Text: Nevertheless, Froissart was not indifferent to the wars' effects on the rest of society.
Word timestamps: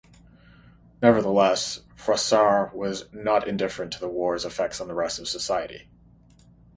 Nevertheless, 1.03 1.81
Froissart 1.95 2.73
was 2.73 3.05
not 3.13 3.47
indifferent 3.47 3.93
to 3.93 3.99
the 3.99 4.09
wars' 4.09 4.45
effects 4.45 4.81
on 4.81 4.87
the 4.87 4.95
rest 4.95 5.19
of 5.19 5.27
society. 5.27 5.89